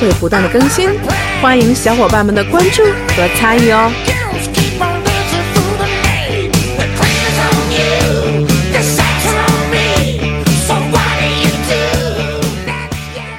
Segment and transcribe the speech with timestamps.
[0.00, 0.90] 会不断的更新，
[1.40, 3.90] 欢迎小伙伴们的关注和参与哦。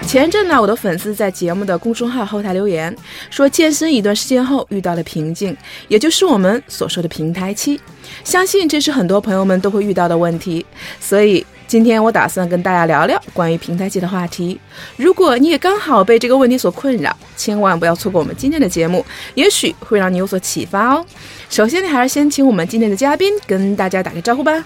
[0.08, 2.96] 前阵呢，我的粉丝在节目的公众号后台留言
[3.30, 5.56] 说，健身一段时间后遇到了瓶颈，
[5.90, 7.80] 也就是我们所说的平台期。
[8.24, 10.66] 相信这是很多朋友们都会遇到的问题，
[11.00, 14.58] 所以今天我打算跟大家聊聊关于平台期的话题。
[14.96, 21.06] 如果你也刚好被这个问题所困扰，千万不要错过我们今天的节目，也许会让你有所启发哦。
[21.50, 24.64] 首先，你还是先请我们今天的嘉宾跟大家打个招呼吧。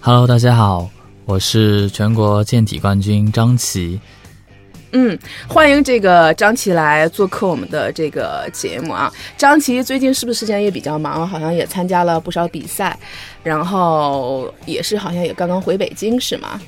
[0.00, 0.88] Hello，大家好，
[1.26, 4.00] 我是全国健体冠军张琪。
[4.92, 9.12] 嗯，欢迎这个张琪来做客我们的这个节目啊。
[9.36, 11.26] 张琪最近是不是时间也比较忙？
[11.26, 12.98] 好像也参加了不少比赛，
[13.42, 16.60] 然后也是好像也刚刚回北京是吗？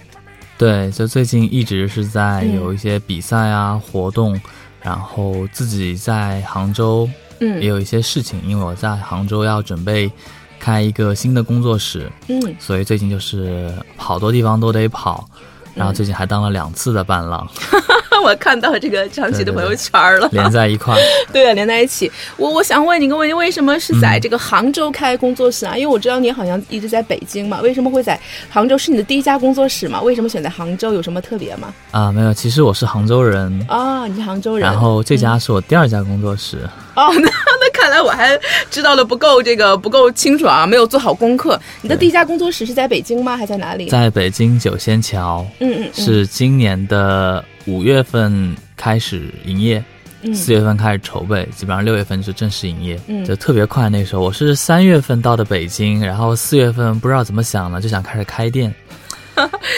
[0.57, 4.41] 对，就最近一直是在有一些比赛啊、活动，
[4.81, 7.09] 然后自己在杭州
[7.41, 10.11] 嗯也有一些事情，因为我在杭州要准备
[10.59, 15.29] 开一个新的工作室，嗯，所以最近就是好多地方都得跑，
[15.75, 17.47] 然后最近还当了两次的伴郎，
[18.23, 21.01] 我看到这个张琪的朋友圈了，连在一块儿。
[21.33, 22.11] 对啊，连在一起。
[22.37, 25.77] 我我想问你个问题，为什么是在这个杭州开工作室啊？
[25.77, 28.79] 因为我知道你好像一直在北京嘛，为什么会在杭州？
[28.79, 30.01] 是你的第一家工作室吗？
[30.01, 30.93] 为什么选在杭州？
[30.93, 31.75] 有什么特别吗？
[31.91, 34.63] 啊，没有，其实我是杭州人，啊、你是杭州人。
[34.63, 36.59] 然后这家是我第二家工作室。
[36.95, 38.31] 哦，那那看来我还
[38.71, 41.61] 知道的不够这个不够清楚啊，没有做好功课。
[41.83, 43.37] 你的第一家工作室是在北京吗？
[43.37, 43.91] 还在哪里？
[43.91, 49.85] 在北京九仙桥，嗯嗯嗯，是今年的五月份开始营业，
[50.23, 53.91] 嗯四月份开始筹备，基本上六月份就正式营业，嗯就特别快。
[53.91, 58.75] 那时候我是三月份到的北京，然后四月份不知道怎么想的，就想开始开店。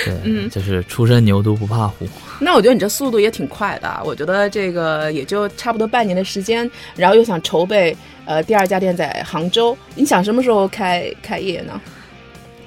[0.04, 2.06] 对，嗯就是初生牛犊不怕虎。
[2.38, 4.02] 那我觉得你这速度也挺快的啊！
[4.04, 7.96] 我觉得这个也就差不多半年的时间，然后又想筹备
[8.26, 11.80] 呃第二家店在杭州，你想什么时候开开业呢？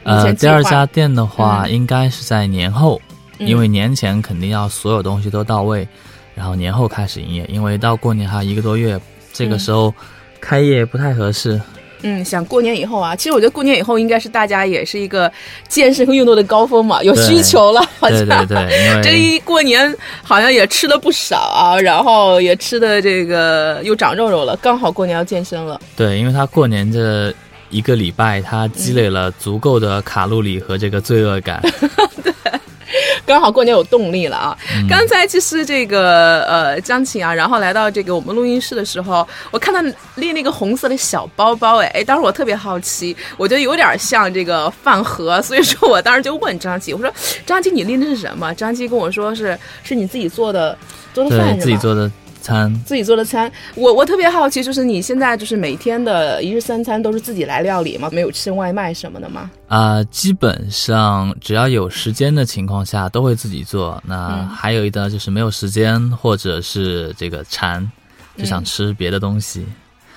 [0.03, 2.99] 呃，第二家店的话，嗯应该是在年后，
[3.37, 5.87] 嗯因为年前肯定要所有东西都到位，
[6.33, 8.99] 然后年后开始营业，因为到过年还有一个多月，
[9.31, 9.93] 这个时候
[10.41, 11.61] 开业不太合适。
[12.01, 15.31] 嗯，想过年以后啊，其实我觉得过年以后应该是大家也是一个
[15.67, 18.45] 健身和运动的高峰嘛，有需求了，好对像。
[18.47, 19.93] 对对，对 这一过年
[20.23, 25.79] 好像也吃了不少啊，然后也吃的这个又长肉肉了，刚好过年要健身了。
[25.95, 27.33] 对，因为他过年这
[27.69, 31.61] 一个礼拜，他积累了足够的卡路里和这个罪恶感。
[33.25, 34.57] 刚好过年有动力了啊！
[34.75, 39.79] 嗯刚才其实这个呃张琪啊，然后来到这个我们录音室的时候，我看到
[40.15, 47.11] 拎那个红色的小包包，哎哎，当时我特别好奇，我觉得有点像这个饭盒，所以说我当时就问张琪，我说
[47.45, 48.53] 张琪你拎的是什么？
[48.55, 50.77] 张琪跟我说是是你自己做的
[51.13, 51.63] 做的饭是对吧？
[51.63, 52.11] 自己做的
[52.49, 58.09] 餐，自己做的餐，我我特别好奇，就是你现在就是每天的一日三餐都是自己来料理吗？
[58.11, 59.49] 没有吃外卖什么的吗？
[59.67, 64.01] 啊、基本上只要有时间的情况下都会自己做。
[64.05, 67.89] 那嗯还有一的就是没有时间，或者是这个馋，
[68.35, 69.65] 就想吃别的东西。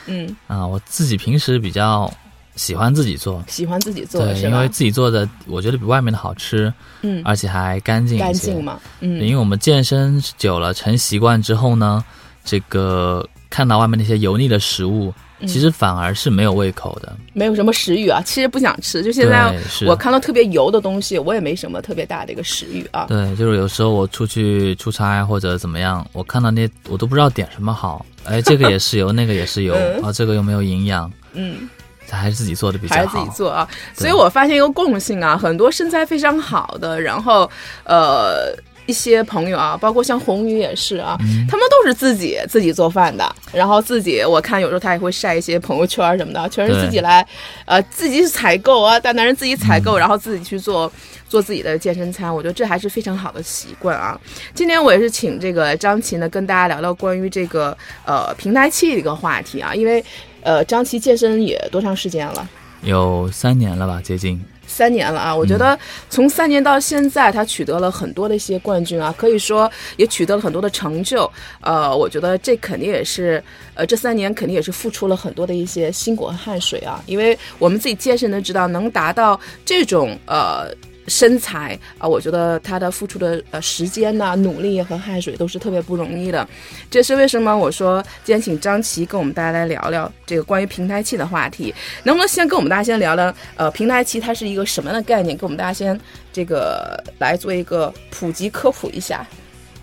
[0.07, 2.13] 嗯，啊、我自己平时比较
[2.57, 4.69] 喜欢自己做，喜欢自己做对，因为？
[4.69, 6.73] 自己做的我觉得比外面的好吃，
[7.03, 8.25] 嗯，而且还干净一些。
[8.25, 12.05] 干净嘛，嗯，因为我们健身久了成习惯之后呢，
[12.45, 17.13] 这个看到外面那些油腻的食物，嗯其实反而是没有胃口的。
[17.33, 19.03] 没有什么食欲啊，其实不想吃。
[19.03, 19.53] 就现在
[19.87, 23.07] 我看到特别油的东西，我也没什么特别大的一个食欲啊。
[23.09, 28.07] 对，就是有时候我出去出差或者怎么样，我看到那我都不知道点什么好。
[28.25, 31.69] 哎，这个也是油，那个也是油， 嗯啊，这个又没有营养，嗯，
[32.09, 33.03] 还是自己做的比较好。
[33.03, 33.69] 还是自己做啊。
[33.95, 37.51] 所以我发现一个共性啊，很多身材非常好的，然后
[37.85, 38.55] 呃。
[38.87, 47.27] 一些朋友啊，包括像红宇也是啊，嗯他们都是自己自己做饭的，然后自己我看有时候他也会晒一些朋友圈什么的，全是自己来，
[47.65, 50.91] 呃，自己采购啊，大男人自己采嗯购，然后自己去做
[51.29, 54.21] 做自己的健身餐，我觉得这还是非常好的习惯啊。
[54.55, 60.05] 今天我也是请这个张琪呢跟大家聊聊关于这个呃平台期的一个话题啊，因为
[60.43, 62.49] 呃张琪健身也多长时间了？
[62.83, 64.45] 有三年了吧，接近。
[64.73, 65.37] 三年了啊！
[65.37, 65.79] 我觉得
[66.09, 71.31] 从三年到现在，他取得了很多的一些冠军啊，可以说也取得了很多的成就。
[71.61, 73.43] 呃，我觉得这肯定也是，
[73.75, 77.03] 呃，这三年肯定也是付出了很多的一些辛苦和汗水啊。
[77.07, 80.73] 因为我们自己健身的知道，能达到这种呃。
[81.09, 86.47] 身材啊，我觉得他的付出的呃时间呐、努力和汗水都是特别不容易的。
[86.91, 87.57] 这是为什么？
[87.57, 91.75] 我说今天请张琪跟我们大家来聊聊这个关于平台期的话题。
[92.05, 95.37] 能不能先跟我们大家先聊聊呃平台期它是一个什么样的概念？
[95.37, 95.99] 跟我们大家先
[96.33, 99.27] 这个来做一个普及科普一下。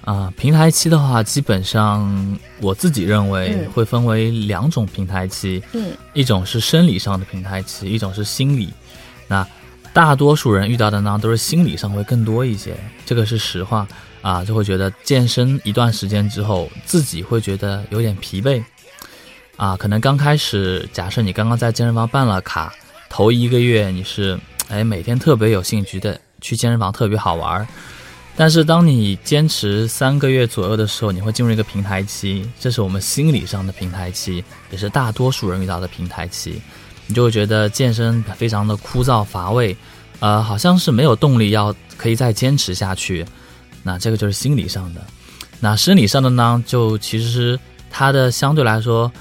[0.05, 8.69] 啊，平台期的话，基本上我自己认为会分为两种平台期，嗯，一种是生理上的平台期，一种是心理。
[9.27, 9.45] 那
[9.99, 12.73] 大多数人遇到的呢，都是心理上会更多一些，
[13.05, 13.85] 这个是实话。
[14.21, 18.63] 啊，就会觉得健身一段时间之后，自己会觉得有点疲惫，
[19.57, 22.73] 啊，可能刚开始，假设你刚刚在健身房办了卡，
[23.09, 27.67] 头一个月你是，哎，每天特别有兴趣的去健身房，特别好玩，
[28.37, 36.61] 但是当你坚持三个月左右的时候，你会进入一个平台期，这是我们心理上的平台期，也是大多数人遇到的平台期。
[37.09, 39.75] 你就会觉得健身非常的枯燥乏味，
[40.19, 43.25] 呃，好像是没有动力要可以再坚持下去。
[43.81, 45.01] 那这个就是心理上的。
[45.59, 47.59] 那生理上的呢，就其实
[47.89, 49.11] 它的相对来说，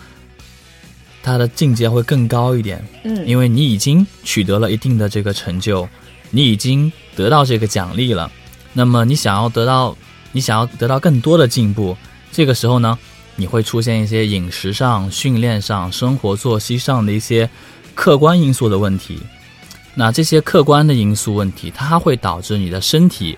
[1.23, 2.87] 它的境界会更高一点。
[3.05, 5.89] 嗯，因为你已经取得了一定的这个成就，
[6.31, 8.31] 你已经得到这个奖励了。
[8.75, 9.97] 那么你想要得到，
[10.33, 11.97] 你想要得到更多的进步，
[12.33, 12.99] 这个时候呢，
[13.35, 17.49] 你会出现一些饮食上、训练上、生活作息上的一些。
[17.99, 19.19] 客观因素的问题，
[19.93, 23.37] 那这些客观的因素问题，它会导致你的身体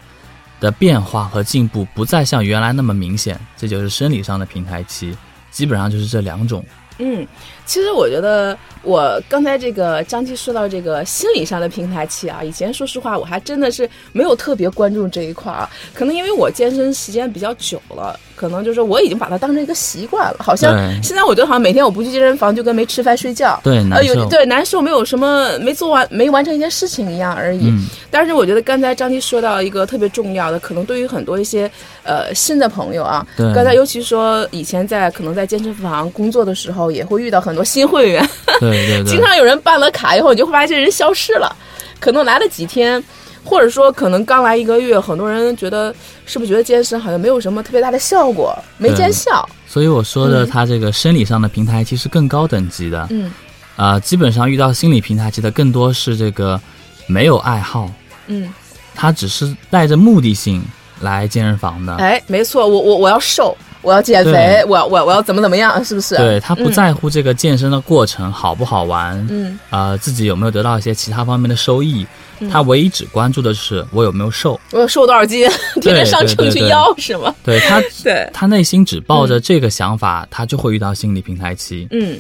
[0.61, 5.17] 的变化和进步不再像原来那么明显，这就是生理上的平台期，
[5.51, 6.63] 基本上就是这两种。
[6.99, 7.27] 嗯，
[7.71, 18.19] 其实我觉得我刚才这个张琪说到这个心理上的平台期啊，以前说实话我还真的是没有特别关注这一块啊，可能因为我健身时间比较久了。
[18.35, 27.71] 可能就是我已经把它当成一个习惯了，好像现在我觉得好像每天我不去健身房就跟没吃饭睡觉，对，呃有对难受，没有什么没做完没完成一件事情一样而已。
[28.11, 31.71] 但是我觉得刚才张琪说到一个特别重要的，可能对于很多一些
[32.03, 38.29] 呃新的朋友啊，刚才尤其说以前在可能在健身房工作的时候，也会遇到很多新会员，
[38.61, 41.55] 对对对，经常有人办了卡以后，你就会发现这人消失了，
[41.99, 43.03] 可能来了几天。
[43.43, 45.93] 或者说，可能刚来一个月，很多人觉得
[46.27, 49.49] 是不是觉得健身好像没有什么特别大的效果，没见效。
[49.67, 53.07] 所以我说的，他这个生理上的平台其实更高等级的。
[53.09, 53.33] 嗯，
[53.77, 56.61] 啊，基本上遇到心理平台期的更多是这个
[57.07, 57.91] 没有爱好。
[58.27, 58.53] 嗯，
[58.95, 60.63] 他只是带着目的性
[61.01, 61.97] 来健身房的。
[61.97, 66.17] 哎，没错，我我我要瘦，我要减肥，我我我要怎么怎么样，是不是？
[66.17, 69.17] 对他不在乎这个健身的过程好不好玩。
[69.31, 72.07] 嗯，啊，自己有没有得到一些其他方面的收益？
[72.51, 75.47] 他唯一只关注的是我有没有瘦，我瘦多少斤，
[75.83, 77.35] 天天上秤去要是吗？
[77.45, 81.87] 对他， 对他内心只抱着这个想法，他就会遇到心理平台期。
[81.91, 82.19] 嗯，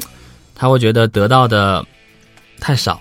[0.55, 1.83] 他会觉得得到的
[2.61, 3.01] 太少，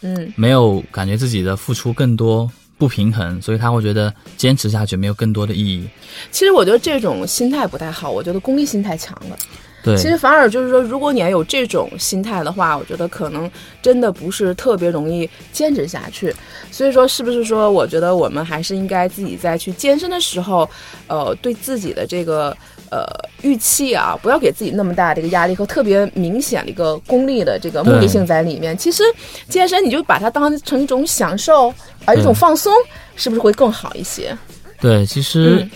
[0.00, 2.50] 嗯，没有感觉自己的付出更多，
[2.84, 5.88] 不平衡，所以他会觉得坚持下去没有更多的意义。
[6.30, 9.38] 其实我觉得这种心态不太好，我觉得功利心太强了。
[9.82, 13.50] 对，其实反而就是说，如果你要有这种心态的话，我觉得可能
[13.80, 16.34] 真的不是特别容易坚持下去。
[16.70, 20.68] 所以说，是不是说，我觉得我们还是应该自己在去健身的时候，
[21.06, 22.54] 呃，对自己的这个
[22.94, 23.04] 呃
[23.42, 28.78] 预期啊，不要给自己那么大的一个压力和特别明显的一个功利的这个目的性在里面。
[28.78, 29.02] 其实
[29.48, 31.74] 健身你就把它当成一种享受，
[32.04, 32.72] 啊一种放松，
[33.16, 34.36] 是不是会更好一些？
[34.80, 35.68] 对，其实。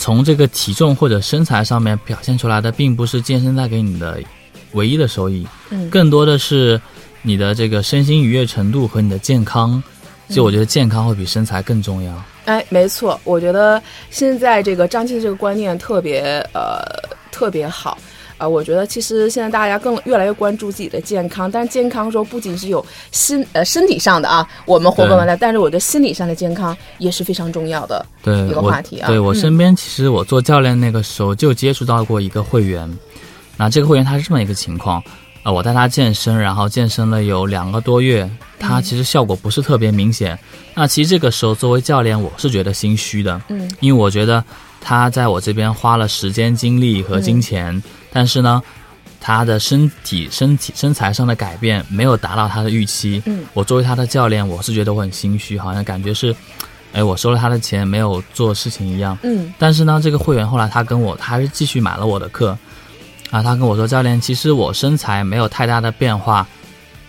[0.00, 4.20] 从这个体重或者身材上面表现出来的，并不是健身带给你的
[4.74, 6.80] 唯一的收益，嗯，更多的是
[7.20, 9.82] 你的这个身心愉悦程度和你的健康。
[10.28, 12.14] 就我觉得健康会比身材更重要。
[12.48, 16.80] 哎，没错，我觉得现在这个张琪这个观念特别呃
[17.30, 17.98] 特别好。
[18.38, 29.08] 啊，我觉得其实现在大家更越来越关注自己的健康，但是健康说不仅是有心呃身体上的啊，我们活蹦乱跳，但是我的心理上的健康也是非常重要的一个话题啊。
[29.08, 32.88] 对我身边，其实我做教练那个时候就接触到过一个会员，
[33.56, 35.02] 那这个会员他是这么一个情况，
[35.48, 40.38] 呃，我带他健身，然后健身了有两个多月，他其实效果不是特别明显。
[40.74, 44.44] 那其实这个时候作为教练，我是觉得心虚的，嗯，因为我觉得
[44.78, 47.82] 他在我这边花了时间、精力和金钱。
[48.12, 48.62] 但是呢，
[49.22, 53.22] 他的身体、身体、身材上的改变没有达到他的预期。
[53.24, 56.36] 嗯，我作为他的教练，我是觉得我很心虚，好像感觉是，
[56.92, 59.18] 哎，我收了他的钱没有做事情一样。
[59.22, 62.54] 嗯，但是呢，这个会员后来他跟我，他还是继续买了我的课。
[63.30, 66.46] 啊，他跟我说，教练，其实我身材没有太大的变化，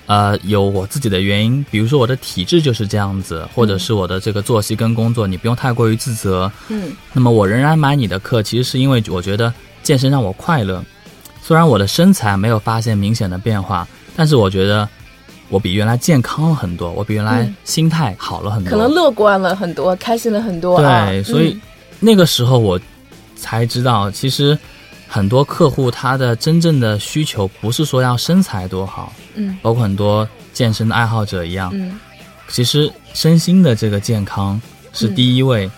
[0.05, 6.51] 呃，有我自己的原因，比如说我的体质就是这样子，或者是我的这个作息跟工作，你不用太过于自责。
[6.67, 10.83] 嗯那么我仍然买你的课，其实是因为我觉得健身让我快乐。
[11.41, 14.87] 虽然我的身材没有发现明显的变化，但是我觉得
[15.47, 18.69] 我比原来健康了很多，我比原来嗯心态好了很多。
[18.69, 21.05] 可能乐观了很多，开心了很多啊。
[21.07, 21.57] 对，所以
[21.99, 22.79] 那个时候我
[23.35, 24.57] 才知道，其实
[25.09, 29.57] 很多客户他的真正的需求不是说要身材多好，嗯。
[29.63, 31.99] 包括很多健身的爱好者一样，嗯。
[32.47, 34.61] 其实身心的这个健康
[34.93, 35.69] 是嗯第一位，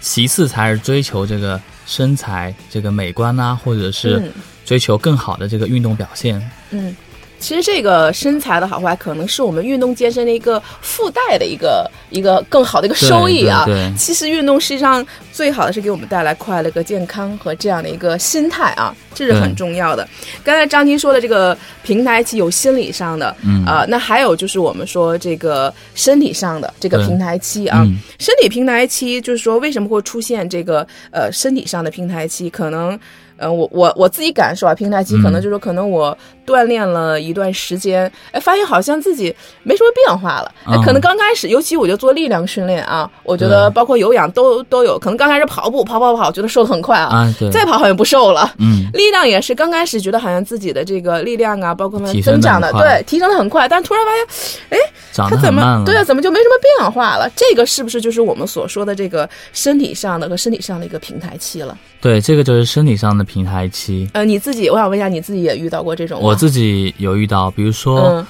[0.00, 4.32] 其次才是追求这个身材、这个美观啊，或者是嗯。
[4.64, 6.50] 追求更好的这个运动表现。
[6.70, 6.96] 嗯，
[7.38, 13.64] 其实这个身材的好坏，可能是我们运动健身的一个附带的一个一个更好的一个收益啊。
[13.66, 20.06] 对其实运动实际上最好的是给我们带来快乐、和健康和这样的一个心态啊，这是很重要的。
[20.42, 32.48] 刚才张婷说的这个平台期有心理上的，嗯啊、那还有就是我们说这个身体上的这个平台期啊，嗯身体平台期就是说为什么会出现这个呃身体上的平台期？
[32.48, 32.98] 可能
[33.36, 36.16] 呃我我我自己感受啊，平台期可能嗯就是说可能我
[36.46, 40.52] 锻炼了一段时间，哎，发现好像自己没什么变化了。
[40.64, 48.52] 哎，嗯可能刚开始，尤其我就做力量训练啊，我觉得包括有氧都都有，可能刚开始跑步跑跑跑，觉得瘦的很快啊，啊，对，再跑好像不瘦了。
[48.58, 54.78] 嗯， 力量也是，刚开始觉得好像自己的这个力量啊，包括增长的，对，提升的很快，但突然发现哎
[55.14, 55.52] 它怎。
[55.52, 57.28] 么对啊，怎么就没什么变化了？
[57.34, 61.76] 这个是不是就是我们所说的这个身体上的和身体上的一个平台期了？
[62.00, 64.08] 对，这个就是身体上的平台期。
[64.14, 66.26] 呃，你自己，我想问一下，你自己也遇到过这种吗？
[66.26, 68.26] 我自己有遇到，比如说嗯。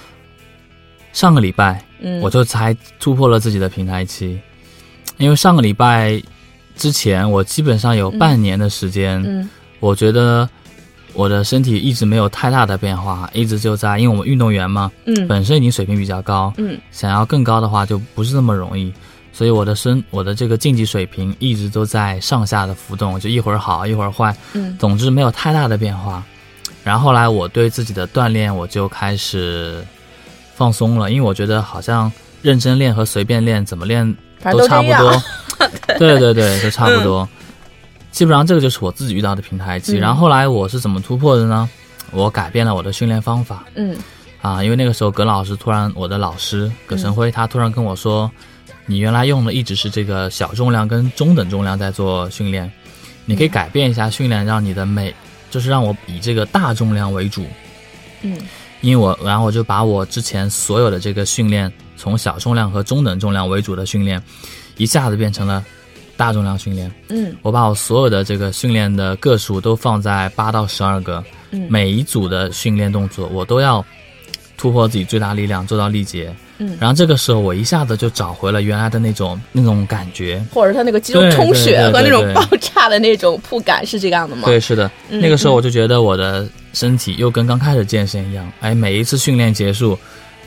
[1.13, 4.39] 上个礼拜，嗯，我就才突破了自己的平台期，
[5.17, 6.21] 因为上个礼拜
[6.77, 9.49] 之前，我基本上有半年的时间，嗯。
[9.81, 10.47] 我觉得
[11.15, 15.27] 我的身体一直没有太大的变化，一直就在，因为我们运动员嘛，嗯。
[15.27, 16.79] 本身已经水平比较高，嗯。
[16.91, 18.93] 想要更高的话就不是那么容易，
[19.37, 26.25] 所以我的身我的这个竞技水平一直都在上下的浮动，就一会儿好一会儿坏，嗯总之没有太大的变化。
[26.83, 29.85] 然后后来我对自己的锻炼我就开始
[30.55, 34.11] 放松了，因为我觉得好像认真练和随便练怎么练
[34.43, 35.23] 都差不多，
[35.99, 37.29] 对对对，都差不多。
[38.11, 39.99] 基本上这个就是我自己遇到的平台期。
[39.99, 41.69] 嗯然后后来我是怎么突破的呢？
[42.11, 43.95] 我改变了我的训练方法嗯
[44.41, 48.31] 啊，因为那个时候葛老师突然，我的老师葛晨辉他突然跟我说，
[48.87, 52.71] 你原来用的一直是这个小重量跟中等重量在做训练，
[53.25, 55.13] 你可以改变一下训练，让你的每
[55.51, 57.45] 就是让我以这个大重量为主，
[58.23, 58.39] 嗯。
[58.83, 64.23] 因为我然后我就把我之前所有的这个训练，从小重量和中等重量为主的训练，
[64.77, 65.65] 一下子变成了
[66.17, 66.93] 大重量训练。
[67.09, 67.35] 嗯。
[67.43, 71.67] 我把我所有的这个训练的个数都放在八到十二个，嗯。
[71.71, 73.85] 每一组的训练动作我都要
[74.57, 76.35] 突破自己最大力量，做到力竭。
[76.59, 80.43] 嗯，然后这个时候我一下子就找回了原来的那种那种感觉。
[80.55, 84.43] 或者他那个肌肉充血和那种爆炸的那种铺感是这样的吗？
[84.47, 89.99] 对，是的，嗯那个时候我就觉得我的身体又跟刚开始健身一样，哎，每一次训练结束，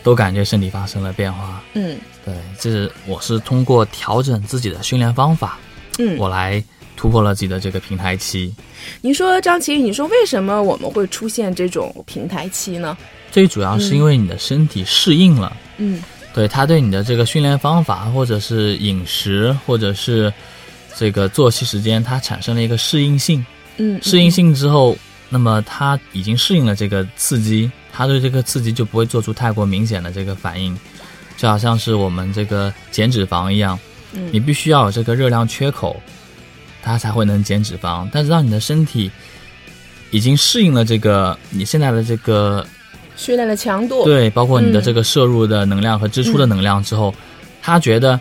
[0.01, 1.61] 都感觉身体发生了变化。
[1.75, 5.59] 嗯对，这是我是通过调整自己的训练方法，
[5.99, 6.63] 嗯，我来
[6.99, 8.53] 突破了自己的这个平台期。
[8.99, 12.97] 你说张琪，你说为什么我们会出现这种平台期呢？
[13.31, 16.03] 最主要是因为你的身体适应了，嗯
[16.33, 20.31] 对它对你的这个训练方法，或者是饮食，或者是
[20.97, 23.45] 这个作息时间，它产生了一个适应性。
[23.77, 24.97] 嗯，适应性之后，
[25.29, 30.77] 那么它已经适应了这个刺激，它对这个刺激就不会做出太过明显的这个反应，
[31.37, 33.79] 就好像是我们这个减脂肪一样，
[34.11, 35.95] 嗯你必须要有这个热量缺口，
[36.89, 38.07] 它才会能减脂肪。
[38.11, 39.11] 但是让你的身体
[40.11, 42.65] 已经适应了这个你现在的这个
[43.15, 47.13] 训练的强度，对，包括你的嗯这个摄入的能量和支出的能量之后，
[47.61, 48.19] 他觉得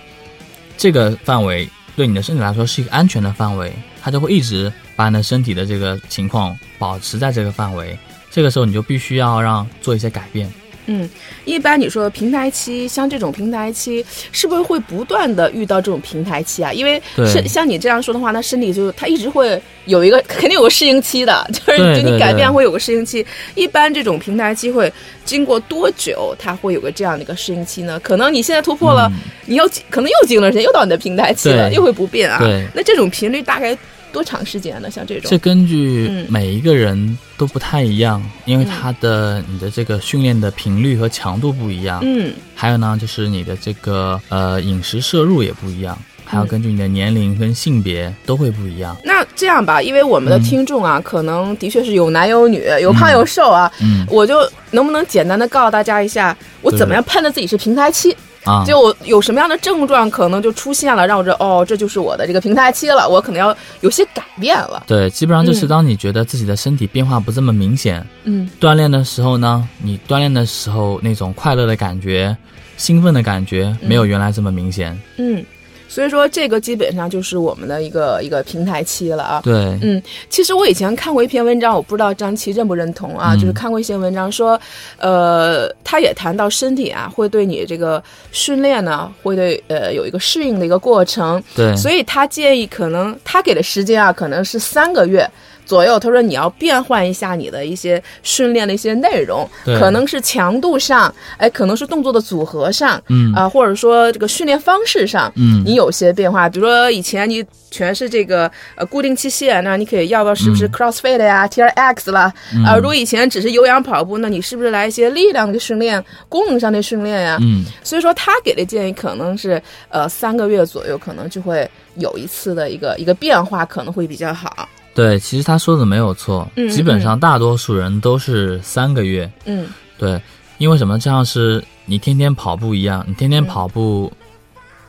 [0.77, 3.73] 这个范围对你的身体来说是一个安全的范围，
[4.03, 7.99] 他就会一直把你的身体的这个情况保持在这个范围。
[8.31, 10.53] 这个时候你就必须要让做一些改变。
[10.91, 11.09] 嗯，
[11.45, 16.73] 一般你说平台期，像这种平台期，是不是会不断的遇到这种平台期啊？
[16.73, 23.25] 因为是像你这样说的话，那身体就它一直会有一个 肯定有个适应期的，就是就你改变会有个适应期。
[23.55, 24.91] 一般这种平台期会
[25.25, 28.01] 经过多久，它会有个这样的一个适应期呢？
[28.01, 29.13] 可能你现在突破了，
[29.45, 32.41] 你又可能又经了时间，又到你的平台期了，又会不变啊。
[32.75, 33.77] 那这种频率大概
[34.13, 34.91] 多长时间呢？
[34.91, 45.97] 像这种这，根据嗯每一个人都不太一样，因为他的你的这个训练的频率和强度不一样，嗯还有呢就是你的这个呃饮食摄入也不一样。
[46.31, 48.95] 还有根据你的年龄跟性别都会不一样。
[49.03, 54.37] 那这样吧，因为我们的听众啊，可能的确是有男有女，有胖有瘦啊，嗯我就
[54.73, 58.15] 能不能简单的告诉大家一下，我怎么样判断自己是平台期？
[58.45, 64.85] 啊，就我有什么样的症状可能就出现了，让我这哦，这就是我的这个平台期了，我可能要有些改变了。
[64.87, 65.69] 对，基本上就是嗯。
[65.69, 68.49] 当你觉得自己的身体变化不这么明显，嗯。
[68.61, 72.37] 锻炼的时候呢，你锻炼的时候那种快乐的感觉、
[72.77, 74.99] 兴奋的感觉没有原来这么明显。
[75.17, 75.45] 嗯，
[75.89, 79.41] 所以说这个基本上就是我们的一个一个平台期了啊。
[79.43, 84.61] 对，嗯，其实我以前看过一篇文章，我不知道张琪认不认同啊，嗯就是看过一些文章说，
[84.99, 95.29] 呃，他也谈到身体啊会对你这个训练呢，会对呃有一个适应的一个过程，对，所以他建议可能他给的时间啊，可能是三个月。
[95.69, 106.49] 左右，他说你要变换一下你的一些训练的一些内容，对可能是强度上，哎，可能是动作的组合上，嗯啊、或者说这个训练方式上，嗯你有些变化。
[106.49, 112.33] 比如说以前你全是这个呃固定器械，那你可以要不要是不是嗯 CrossFit 呀、T R X 啦？
[112.67, 117.37] 啊、如果以前只是有氧跑步，那你是不是来一些力量的训练、功能上的训练呀？
[117.43, 124.67] 嗯，所以说他给的建议可能是呃三个月左右，可能就会有一次的一个一个变化，可能会比较好。
[124.99, 129.31] 对，其实他说的没有错，嗯基本上大多数人都是三个月。
[129.45, 130.21] 嗯对，
[130.59, 130.99] 因为什么？
[130.99, 134.13] 这样是你天天跑步一样，你天天跑步，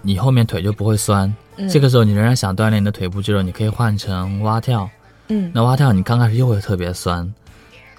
[0.02, 1.32] 你后面腿就不会酸。
[1.58, 4.90] 嗯，这个时候你仍然想锻炼你的腿部肌肉，你可以换成蛙跳。
[5.28, 7.32] 嗯那蛙跳你刚开始又会特别酸，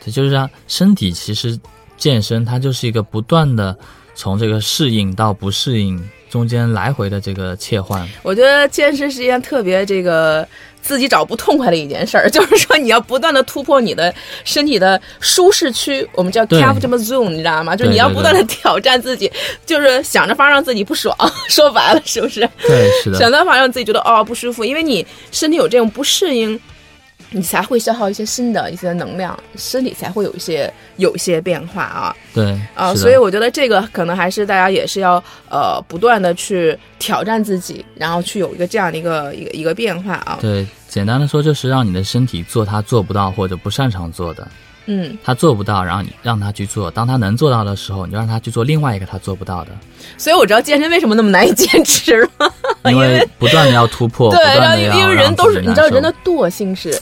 [0.04, 1.56] 这就是让身体其实
[1.96, 3.78] 健身它就是一个不断的
[4.16, 5.96] 从这个适应到不适应
[6.30, 8.08] 中间来回的这个切换。
[8.22, 10.46] 我觉得健身是一件特别这个
[10.80, 17.76] 自己找不痛快的一件事儿，就是说你要不断的突破你的身体的舒适区，我们叫对 comfort zone，你知道吗？
[17.76, 19.30] 就是你要不断的挑战自己，
[19.66, 21.14] 就是想着法让自己不爽，
[21.48, 22.48] 说白了是不是？
[22.62, 26.58] 对，是的，想办法让自己觉得哦不舒服，因为你身体有这种不适应，
[27.32, 44.48] 你才会消耗一些新的一些能量，身体才会有一些有一些变化啊对啊，所以我觉得这个可能还是大家也是要呃不断的去挑战自己，然后去有一个这样的一个一个一个变化啊，对，简单的说就是让你的身体做他做不到或者不擅长做的，
[44.86, 49.70] 嗯，他做不到，然后你让他去做，当他能做到的时候，你就让他去做另外一个他做不到的，
[50.18, 52.52] 所以我知道健身为什么那么难以 坚持了，
[52.86, 57.00] 因为不断的要突破，对，然后因为人都是你知道人的的惰性是。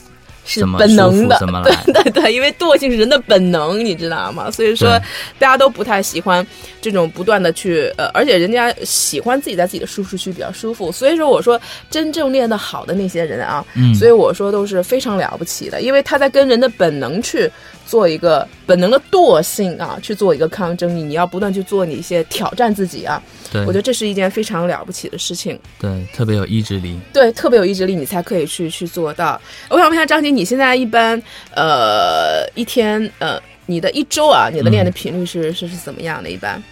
[0.49, 4.51] 是本能的 对对对，因为惰性是人的本能，你知道吗？
[4.51, 4.99] 所以说，
[5.39, 6.45] 大家都不太喜欢
[6.81, 10.91] 这种不断的去呃，而且人家喜欢自己在自己的舒适区比较舒服。
[10.91, 17.51] 所以说，我说真正练得好的那些人啊，嗯所以我说都是非常了不起的，因为他在跟人的本能去
[17.85, 20.97] 做一个本能的惰性啊，去做一个抗争。
[20.97, 25.59] 你你要不断去做你一些挑战自己啊，对，我觉得这是一件非常了不起的事情。
[25.81, 26.99] 对特别有意志力。
[27.13, 29.41] 对，特别有意志力，你才可以去去做到。
[29.69, 31.21] 我想问一下张杰，你现在一般
[31.55, 36.31] 呃一天呃你的一周啊，你的练的频率是、是是怎么样的？
[36.31, 36.63] 一般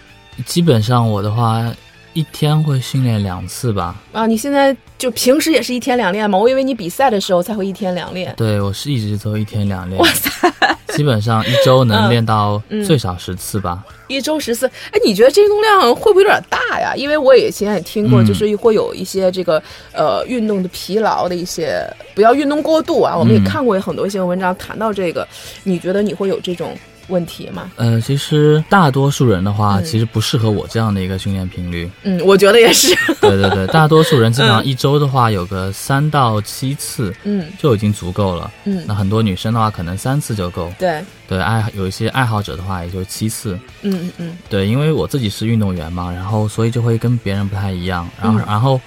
[0.45, 1.75] 基本上我的话，
[2.17, 3.95] 一天会训练两次吧。
[4.11, 6.39] 啊，你现在就平时也是一天两练吗？
[6.39, 8.33] 我以为你比赛的时候才会一天两练。
[8.39, 10.01] 对我是一直都一天两练。
[10.01, 10.51] 哇塞！
[10.95, 13.85] 基本上一周能练到嗯最少十次吧。
[14.09, 16.95] 一周十次，哎，你觉得这运动量会不会有点大呀？
[16.97, 23.15] 因为我以前也听过，嗯就是会有一些这个呃运动的疲劳的一些，不要运动过度啊。
[23.15, 25.29] 我们也嗯看过很多一些文章谈到这个，
[25.65, 26.75] 你觉得你会有这种
[27.09, 27.71] 问题吗？
[27.77, 31.91] 呃，其实大多数人的话，嗯其实不适合我这样的一个训练频率。
[32.03, 32.95] 嗯，我觉得也是。
[33.21, 38.51] 对对对，大多数人基本上一周的话有个三到七次嗯就已经足够了。
[38.65, 40.73] 嗯那，很多女生的话，可能三次就够。
[40.79, 43.59] 对，对，爱有一些爱好者的话，也就七次。
[43.83, 48.81] 嗯嗯嗯对，因为我自己是运动员嘛，然后所以就会跟别人不太一样，然后、嗯然后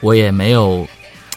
[0.00, 0.86] 我也没有，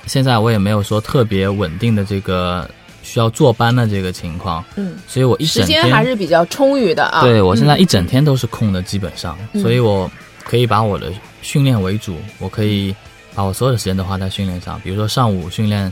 [0.05, 2.69] 现在我也没有说特别稳定的这个
[3.07, 7.21] 需要坐班的这个情况，嗯，所以我一时整天间还是比较充裕的啊。
[7.21, 10.11] 对我现在嗯一整天都是空的，基本上，嗯所以我
[10.43, 11.09] 可以把我的
[11.41, 12.93] 训练为主，我可以
[13.33, 15.91] 把我所有的时间都花在训练上，比如说上午训练。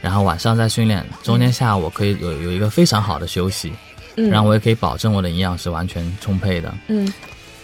[0.00, 3.72] 然后晚上再训练，中间下午我可以有有一个非常好的休息，
[4.14, 6.72] 嗯然后我也可以保证我的营养是完全充沛的。
[6.86, 7.12] 嗯。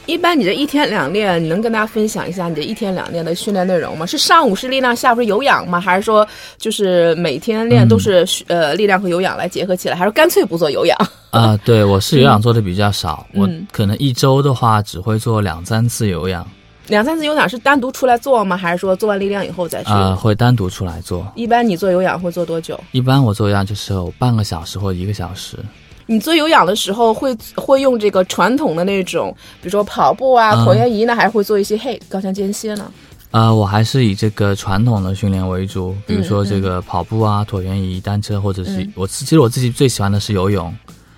[0.06, 4.04] 一般你这一天两练，你能跟大家分享一下你这一天两练的训练内容吗？
[4.04, 5.80] 是上午是力量，下午是有氧吗？
[5.80, 6.26] 还是说
[6.58, 10.98] 就是每天练都是、呃力量和有氧来结合起来，还是干脆不做有氧？
[11.30, 16.46] 啊、对，我是有氧做的比较少，嗯我可能一周的话只会做两三次有氧，
[16.88, 18.58] 两三次有氧是单独出来做吗？
[18.58, 19.90] 还是说做完力量以后再去？
[19.90, 21.26] 啊，会单独出来做。
[21.34, 22.78] 一般你做有氧会做多久？
[22.92, 25.58] 一般我做有氧就是有半个小时或一个小时。
[26.06, 32.90] 你做有氧的时候会会用这个传统的那种，比如说跑步啊、嗯椭圆仪呢，还是会做一些嘿高强间歇呢？
[33.30, 40.72] 呃，我还是以这个传统的训练为主，比如说嗯这个跑步啊、椭圆仪、单车，或者是嗯我其实我自己最喜欢的是游泳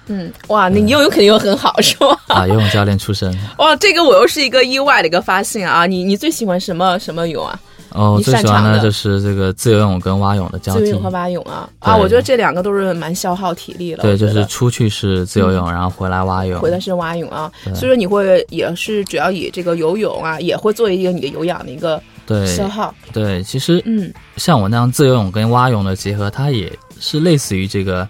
[0.06, 2.16] 嗯，哇，你游泳肯定又很好，是吧？
[2.28, 3.36] 啊，游泳教练出身。
[3.58, 5.84] 哇，这个我又是一个意外的一个发现啊！
[5.84, 7.58] 你你最喜欢什么什么泳啊？
[7.90, 11.02] 哦，你最喜欢的就是这个自由泳跟蛙泳的交替自由泳。
[11.02, 11.96] 和蛙泳啊啊！
[11.96, 14.02] 我觉得这两个都是蛮消耗体力了。
[14.02, 16.60] 对，就是出去是自由泳，然后回来蛙泳。
[16.60, 22.94] 回来是蛙泳啊，所以说你会也是主要以这个游泳啊，也会作为一个你的有氧的一个对消耗。
[23.12, 28.06] 对，其实嗯像我那样自由泳跟蛙泳的结合，它也是类似于这个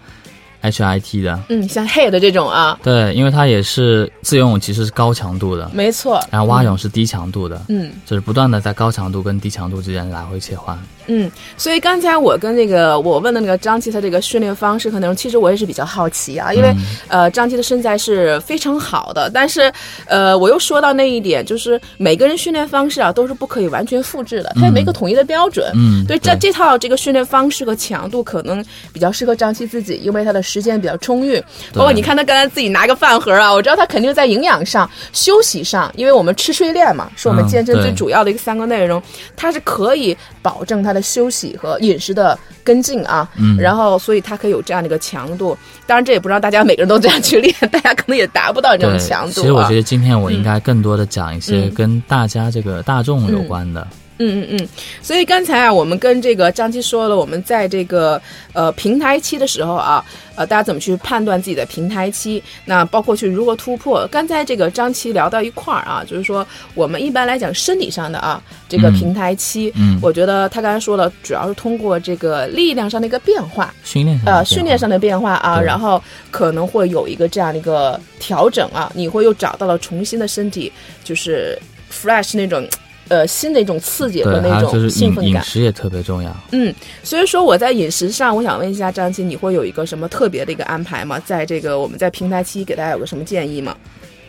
[0.62, 1.38] HIT 的。
[1.48, 6.20] 嗯，像 head 这种啊，对，因为它也是自由泳，其实是高强度的，没错。
[6.30, 10.78] 然后蛙泳是低强度的，嗯就是不断的在高强度跟低强度之间来回切换。
[11.08, 19.72] 嗯，所以刚才我跟那个我问的那个张琪，他这个训练方式和内容，其实我也是比较好奇啊，因为、嗯呃张琪的身材是非常好的，但是
[20.06, 25.70] 呃我又说到那一点，就是每个人训练方式啊都是不可以完全复制的，它也没个统一的标准。
[25.74, 31.38] 嗯，对，这这套这个训练方式和强度可能比较适合张琪自己，因为他的时间比较充裕。
[31.74, 39.02] 包括你看他刚才自己拿个饭盒啊，我知道他肯定在营养上、休息上，因为我们吃睡练嘛，是我们嗯健身最主要的一个三个内容，
[39.36, 43.28] 他是可以保证他的休息和饮食的跟进啊。
[43.38, 45.56] 嗯然后所以他可以有这样的一个强度。
[45.86, 49.42] 当然，这也不让大家每个人都这样去练， 大家可能也达不到这种，强度、啊。
[49.42, 53.86] 其实我觉得今天我应该更多的讲一些嗯跟大家这个大众有关的。
[54.18, 54.68] 嗯嗯嗯，
[55.02, 58.20] 所以刚才啊，我们跟这个张琪说了，我们在这个
[58.54, 60.02] 呃平台期的时候啊，
[60.34, 62.42] 呃，大家怎么去判断自己的平台期？
[62.64, 64.06] 那包括去如何突破？
[64.10, 80.72] 刚才这个张琪聊到一块儿啊，就是说我们一般来讲生理上的啊这个嗯平台期，嗯我觉得他刚才说了，主要是通过这个力量上的一个变化，训练上呃，训练上的变化啊，然后可能会有一个这样的一个调整啊，你会又找到了重新的身体，
[81.04, 81.58] 就是
[81.92, 82.66] fresh 那种。
[83.08, 86.36] 呃，新的一种刺激和，那种就是饮兴奋感，饮食也特别重要。
[86.52, 91.18] 嗯，所以说我在饮食上，我想问一下张琪，你会有一个什么特别的一个安排吗？
[91.20, 93.76] 在这个我们在平台期给大家有个什么建议吗？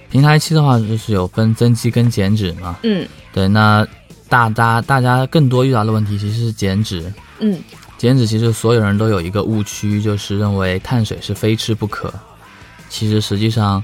[0.10, 2.78] 平台期的话，就是有分增肌跟减脂嘛。
[2.84, 3.86] 嗯对，那
[4.30, 7.12] 大家大家更多遇到的问题其实是减脂。
[7.40, 7.58] 嗯
[7.98, 12.14] 减脂其实所有人都有一个误区，就是认为碳水是非吃不可。
[12.90, 13.84] 其实实际上，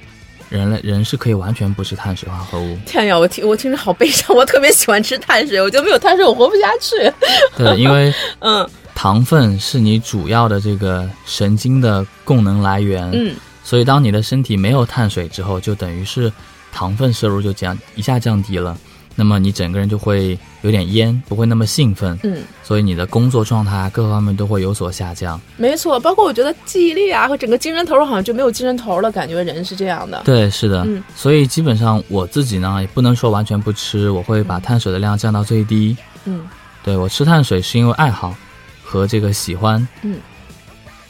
[0.49, 2.77] 人类人是可以完全不吃碳水化合物。
[2.85, 7.11] 天呀，我听我听着好悲伤，我特别喜欢吃碳水，我觉得没有碳水我活不下去。
[7.57, 13.09] 对，因为嗯糖分是你主要的这个神经的供能来源。
[13.13, 16.29] 嗯所以当你的身体没有碳水之后，就等于是
[16.73, 18.77] 糖分摄入就降一下降低了，
[19.15, 25.39] 那么你整个人就会有点蔫，不会那么兴奋，嗯，所以你的工作状态啊各方面都会有所下降。
[25.57, 30.21] 没错，包括我觉得记忆力啊和整个精神头儿好像就没有精神头儿了，感觉人是这样的。
[30.25, 35.95] 对，是的，嗯所以基本上我自己呢也不能说完全不吃，我会把碳水的量降到最低。
[36.25, 36.47] 嗯
[36.83, 38.35] 对我吃碳水是因为爱好
[38.83, 40.17] 和这个喜欢，嗯，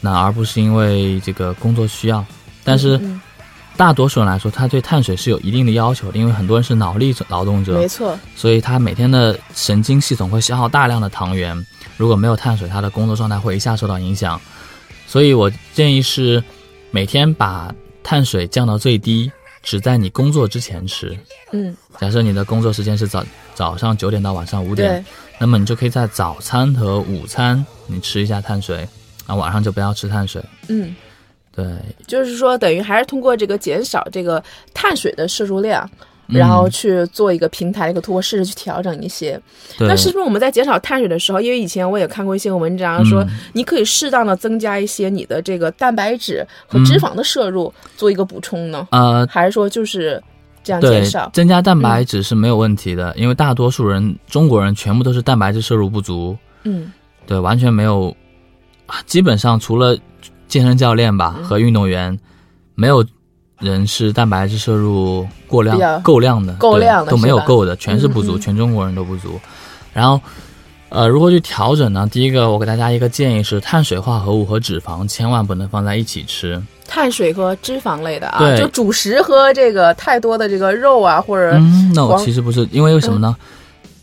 [0.00, 2.24] 那而不是因为这个工作需要。
[2.62, 3.20] 但是嗯
[3.76, 14.40] 大多数人来说，他对碳水是有一定的要求的，因为很多人是脑力劳动者没，错，所以他每天的神经系统会消耗大量的糖原，如果没有碳水，他的工作状态会一下受到影响。
[15.06, 16.42] 所以我建议是
[16.90, 19.30] 每天把碳水降到最低，
[19.62, 21.16] 只在你工作之前吃。
[21.52, 25.04] 嗯假设你的工作时间是早早上九点到晚上五点，
[25.38, 28.88] 那么你就可以在早餐和午餐你吃一下碳水，
[29.26, 30.40] 啊晚上就不要吃碳水。
[30.68, 30.94] 嗯。
[31.54, 31.64] 对，
[32.06, 35.88] 就是说，等于还是通过这个减少这个碳水的摄入量，
[36.28, 39.40] 嗯然后去做一个平台的一个突破，试着去调整一些。
[39.78, 48.88] 那是不是我们在减少碳水的时候，因为以前我也看过一些文章说，嗯你可以适当的增加一些你的这个蛋白质和脂肪的摄入，做一个补充呢？
[48.90, 50.20] 呃还是说就是
[50.62, 51.30] 这样减少？
[51.34, 56.90] 增加蛋白质是没有问题的，因为大多数人中国人全部都是蛋白质摄入不足，嗯
[57.26, 58.16] 对，完全没有，
[58.86, 59.96] 啊基本上除了
[60.48, 62.18] 健身教练吧、嗯和运动员，
[62.74, 63.04] 没有
[63.60, 69.40] 人是蛋白质摄入过量够量的，够量的都没有够的，全是不足，全中国人都不足。
[69.92, 70.20] 然后，
[70.88, 72.08] 呃，如何去调整呢？
[72.10, 76.60] 第一个，我给大家一个建议是，碳水化合物和脂肪千万不能放在一起吃。
[76.86, 83.34] 碳水和脂肪类的啊，就主食和这个太多的这个肉啊，或者嗯，那我其实不是，因为为什么呢？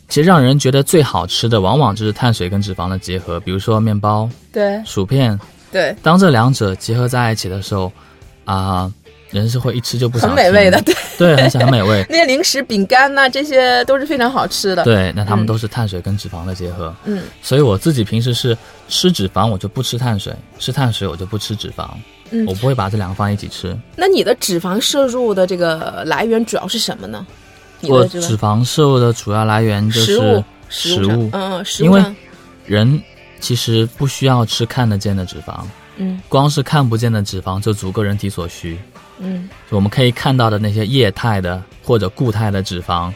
[0.08, 5.38] 其实让人觉得最好吃的，往往就是碳水跟脂肪的结合，比如说面包、对薯片。
[5.72, 7.90] 对，当这两者结合在一起的时候，
[8.44, 8.92] 啊、
[9.30, 12.04] 人是会一吃就不想很美味的，对，对，很很美味。
[12.10, 15.38] 那些零食、饼干呐、这些都是非常好吃的。，对，那他嗯。
[15.38, 17.22] 们都是碳水跟脂肪的结合，嗯。
[17.42, 18.56] 所以我自己平时是
[18.88, 21.88] 吃脂肪我就不吃碳水，吃碳水我就不吃脂肪，
[22.30, 22.44] 嗯。
[22.46, 23.76] 我不会把这两个放一起吃。
[23.96, 27.26] 那你的脂肪摄入的这个来源主要是什么呢？
[27.88, 32.04] 我脂肪摄入的主要来源就是食物食物上食物嗯因为，
[32.64, 33.02] 人
[33.42, 35.64] 其实不需要吃看得见的脂肪，
[35.96, 38.78] 嗯光是看不见的脂肪就足够人体所需。
[39.18, 43.12] 嗯我们可以看到的那些液态的或者固态的脂肪，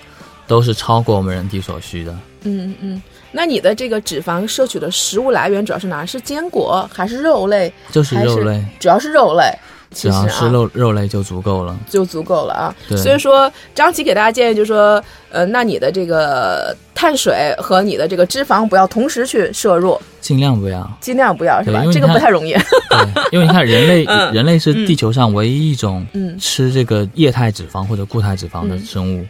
[0.46, 2.12] 都是超过我们人体所需的。
[2.42, 3.02] 嗯嗯嗯。
[3.32, 6.04] 那你的这个脂肪摄取的食物来源主要是哪？
[6.06, 7.72] 是坚果还是肉类？
[7.90, 9.58] 就是肉类，主要是肉类，只
[9.92, 11.78] 其实啊要是肉肉类就足够了。
[11.88, 12.74] 就足够了啊。
[12.88, 20.98] 对所以说，张琪给大家建议就是说，呃，那你的这个碳水和你的这个脂肪不要同时去摄入，尽量不要。
[21.00, 21.82] 尽量不要是吧？
[21.92, 22.52] 这个不太容易。
[22.52, 29.26] 对， 因为你看人类，嗯人类是地球上唯一一种嗯吃这个液态脂肪或者固态脂肪的嗯生物，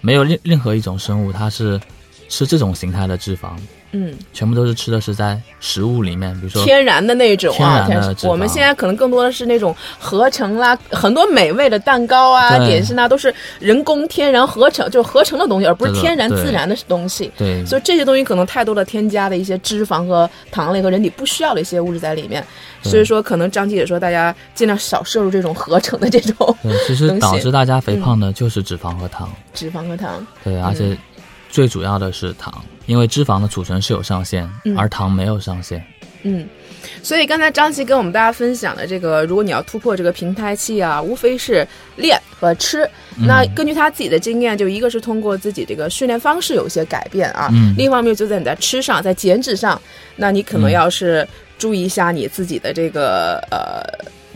[0.00, 1.80] 没有任任何一种生物它是
[2.28, 3.50] 吃这种形态的脂肪，
[3.96, 8.30] 嗯，全部都是吃的是在食物里面，比如说天然的那种啊，天然的脂肪。
[8.30, 17.30] 我们现在可能更多的是那种合成啦，很多美味的蛋糕啊、点心啊，都是人工天然合成，就是合成的东西，而不是天然自然的东西。
[17.38, 22.44] 对，所以这些东西可能太多的添加的一些脂肪和糖类和人体不需要的一些物质在里面，
[22.82, 29.32] 所以说可能张姐也说大家尽量少摄入这种合成的这种对，其实导致大家肥胖的就是脂肪和糖。
[29.54, 30.26] 脂肪和糖。
[30.44, 30.96] 对，而且
[31.56, 35.82] 最主要的是糖，因为脂肪的储存是有上限，嗯而糖没有上限。
[36.22, 36.46] 嗯，
[37.02, 41.66] 所以刚才张琪跟我们大家分享的这个，如果你要突破这个平台期啊，无非是
[41.96, 42.84] 练和吃。
[43.16, 49.80] 嗯那根据他自己的经验，就一个是通过自己这个训练方式有一些改变啊，嗯另一方面就在你在吃上，在减脂上，
[50.14, 53.82] 那你可能嗯要是注意一下你自己的这个、呃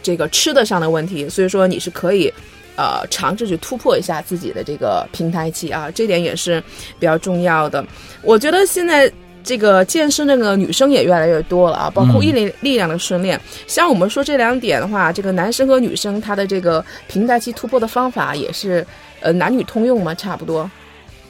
[0.03, 2.33] 这个吃的上的问题，所以说你是可以。
[2.77, 6.63] 呃，尝试去突破一下自己的这个平台期啊，这点也是
[6.99, 7.85] 比较重要的。
[8.23, 9.11] 我觉得现在
[9.43, 13.41] 这个健身那个女生也越来越多了啊，包括毅力力量的训练。
[13.67, 18.87] 像我们说这两点的话，这个男生和女生他的这个平台期突破的方法也是
[19.21, 20.15] 呃男女通用嘛？
[20.15, 20.71] 差不多。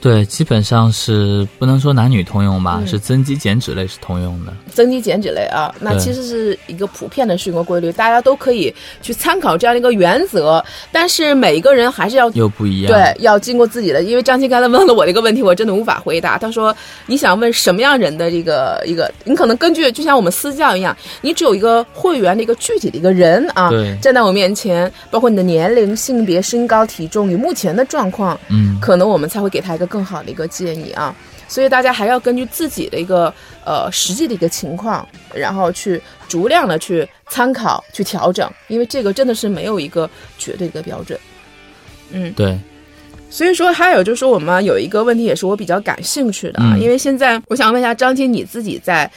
[0.01, 4.53] 对，基本上是不能说男女通用吧，嗯是增肌减脂类是通用的。
[4.73, 10.65] 增肌减脂类啊，那其实是一个普遍的生活规律，大家都可以去参考这样的一个原则。
[10.91, 12.93] 但是每一个人还是要又不一样。
[12.93, 16.39] 对，要经过自己的，因为张琪刚才问了我这个问题，我真的无法回答。
[16.39, 16.75] 他说
[17.07, 19.13] ：“你想问什么样人的这个一个？
[19.25, 31.15] 你可能根据就像我们私教一样，你只有一个会员的一个具体的一个人啊，对站在我面前，包括你的年龄、性别、身高、体重与目前的状况，嗯，可能我们才会给他一个更好的一个建议啊。
[31.49, 41.19] 所以大家还要根据自己的一个呃实际的一个情况，然后去逐量的去参考、去调整，因为这个真的是没有一个绝对的标准。
[42.13, 42.57] 嗯，对，
[43.29, 49.11] 所以说，还有就是说，我们有一个问题也是我比较感兴趣的啊，嗯因为现在我想问一下张晶，你自己在，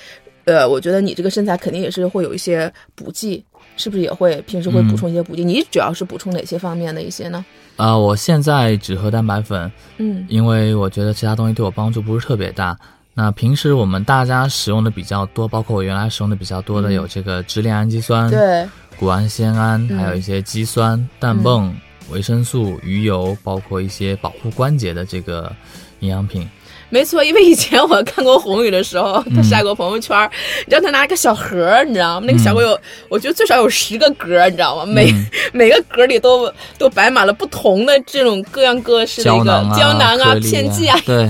[0.45, 5.43] 呃，我觉得你这个身材肯定也是会有一些补剂，是不是也会平时会补充一些补剂？
[5.43, 7.43] 你主要是补充哪些方面的一些呢？
[7.75, 12.77] 呃，我现在只喝蛋白粉，嗯因为我觉得其他东西对我帮助不是特别大。
[13.15, 18.67] 那平时我们大家使用的比较多，包括我原来使用的比较多的嗯有这个支链氨基酸、对，
[18.99, 21.73] 谷氨酰胺，嗯还有一些肌酸、氮泵、
[22.09, 25.51] 维生素、鱼油，包括一些保护关节的这个
[25.99, 26.47] 营养品。
[26.93, 30.29] 没错，因为以前我看过宏宇的时候，他嗯晒过朋友圈，
[30.65, 32.27] 你知道他拿一个小盒儿，你知道吗？
[32.27, 32.79] 那个小盒有，
[33.09, 34.85] 我觉得最少有十个格儿，你知道吗？
[34.85, 41.27] 每、嗯 每个格里都都摆满了不同的这种各样各式的一个胶囊啊、片剂啊、颗粒片剂啊，对，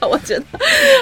[0.06, 0.44] 我觉得，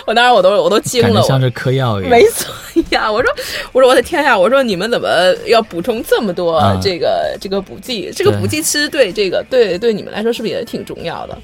[0.06, 2.10] 我当时我都我都惊了，我像是嗑药一样。
[2.10, 2.54] 没错
[2.90, 3.32] 呀，我说
[3.72, 5.08] 我说我的天呀，我说你们怎么
[5.46, 8.12] 要补充这么多嗯这个、这个补剂？
[8.14, 11.36] 这个补剂其实对这个对对你们来说是不是也挺重要的？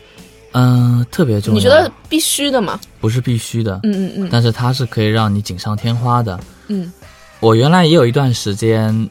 [0.52, 1.58] 嗯、特别重要。
[1.58, 2.78] 你觉得必须的吗？
[3.00, 6.38] 不是必须的，嗯嗯嗯但是它是可以让你锦上添花的。
[6.68, 6.92] 嗯
[7.40, 9.08] 我原来也有一段时间，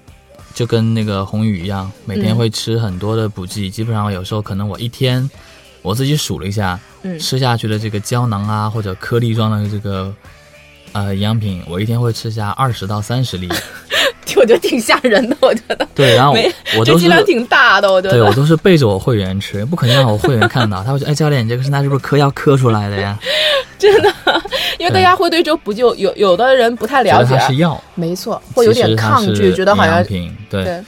[0.53, 5.27] 就跟那个宏宇一样，每天嗯会吃很多的补剂，基本上有时候可能我一天，
[5.81, 10.13] 我自己数了一下，嗯吃下去的这个胶囊啊或者颗粒状的这个
[10.91, 13.49] 呃营养品，我一天会吃下二十到三十粒。
[14.37, 18.17] 我觉得挺吓人的，我觉得对，然后没我都是挺大的，我觉得。
[18.17, 23.17] 对我都是背着我会员吃，不可能让我会员看到，他会说：“哎，教练，你这个身材是不是嗑药嗑出来的呀
[23.79, 24.13] 真的，
[24.77, 30.35] 因为大家会对这个补剂有有有的人不太？”了解，它是药，没错，会有点抗拒，觉得好像品。
[30.49, 30.83] 对，对，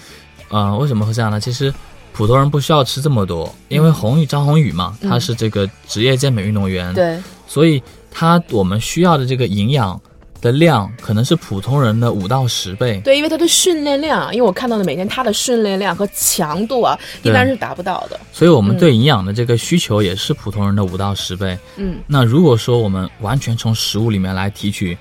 [0.49, 1.39] 嗯、为什么会这样呢？
[1.39, 1.73] 其实
[2.11, 9.99] 普通人不需要吃这么多，因为红宇张宏宇嘛，嗯他是这个职业健美运动员，对，所以他我们需要的这个营养
[10.41, 12.99] 的量可能是普通人的五到十倍。
[13.05, 18.19] 对，因为他的训练量，因为我看到的每天他的训练量和强度啊，一般是达不到的。
[18.33, 21.57] 所以我们对营养的这个需求也是普通人的五到十倍。
[21.77, 24.97] 嗯那如果说我们完全从食物里面来提取，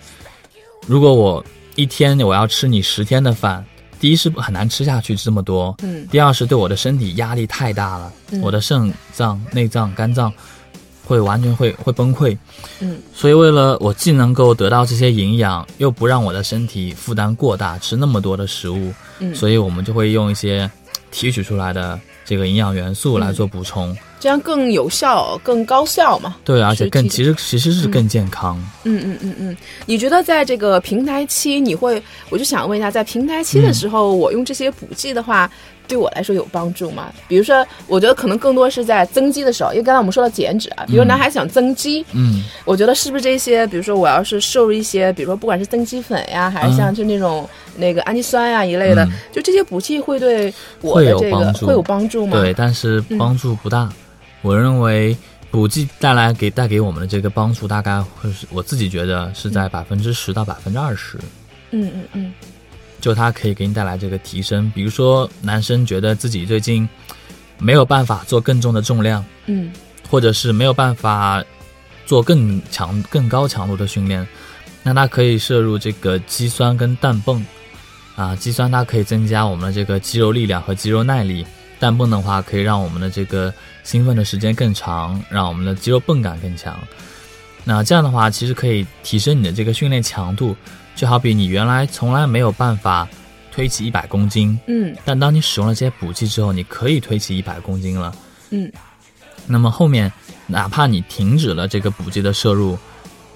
[0.87, 3.65] 如果我一天我要吃你十天的饭，
[3.99, 10.33] 第一是很难吃下去这么多，嗯第二是对我的身体压力太大了，嗯我的肾脏、内脏、肝脏
[11.11, 12.39] 会完全会会崩溃。
[12.79, 20.71] 嗯，所以为了我既能够得到这些营养，又不让我的身体负担过大，吃那么多的食物，嗯所以我们就会用一些
[21.11, 23.97] 提取出来的这个营养元素来做补充。
[24.21, 26.37] 这样更有效、更高效嘛。
[26.45, 28.57] 对，而且更其实其实是更健康。
[28.85, 35.51] 嗯嗯嗯嗯，你觉得在这个平台期，你会，我就想问一下，在平台期的时候，我用这些补剂的话，
[35.91, 37.13] 对我来说有帮助吗？
[37.27, 52.39] 比如说，我觉得可能更多是在增肌的时候，因为刚才我们说到减脂啊，比如男孩想增肌，嗯，我觉得是不是这些，比如说我要是摄入一些，比如说不管是增肌粉呀，还是像就那种、那个氨基酸呀一类的，嗯就这些补剂会对我的这个会有帮助吗？
[52.39, 53.91] 对，但是帮助不大。
[54.43, 55.17] 我认为
[55.51, 61.19] 补剂带来给带给我们的这个帮助，大概会是我自己觉得是在百分之十到百分之二十。
[61.73, 62.33] 嗯嗯嗯
[63.01, 64.71] 就它可以给你带来这个提升。
[64.75, 66.89] 比如说，男生觉得自己最近
[67.59, 69.73] 没有办法做更重的重量，嗯
[70.09, 71.43] 或者是没有办法
[72.07, 74.27] 做更强、更高强度的训练，
[74.83, 77.45] 那它可以摄入这个肌酸跟氮泵。
[78.17, 81.47] 啊，肌酸它可以增加我们的这个肌肉力量和肌肉耐力，
[81.79, 86.79] 氮泵的话可以让我们的这个兴奋的时间更长，让我们的肌肉泵感更强。
[87.65, 90.55] 那这样的话，其实可以提升你的这个训练强度，
[91.01, 93.09] 就好比你原来从来没有办法
[93.51, 98.15] 推起一百公斤，嗯但当你使用了这些补剂之后，你可以推起一百公斤了。
[98.51, 98.71] 嗯
[99.47, 100.13] 那么后面，
[100.47, 102.79] 哪怕你停止了这个补剂的摄入，